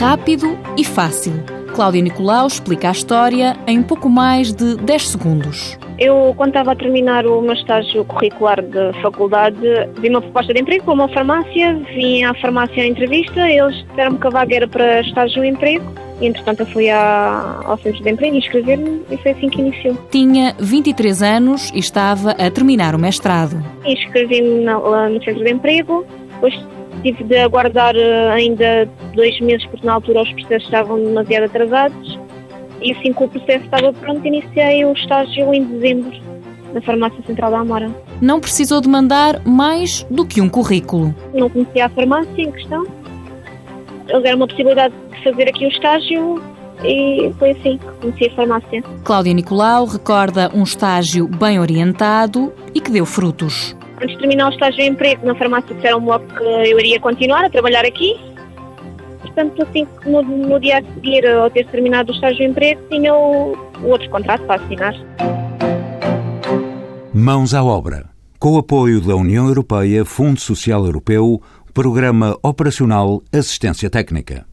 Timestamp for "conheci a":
48.00-48.34